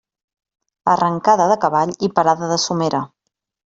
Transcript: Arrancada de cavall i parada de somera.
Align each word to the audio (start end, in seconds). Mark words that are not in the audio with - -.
Arrancada 0.93 1.47
de 1.51 1.57
cavall 1.65 1.93
i 2.09 2.13
parada 2.21 2.51
de 2.53 2.59
somera. 2.65 3.03